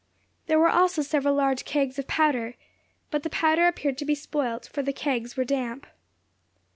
[0.47, 2.55] There were also several large kegs of powder,
[3.11, 5.85] but the powder appeared to be spoilt, for the kegs were damp.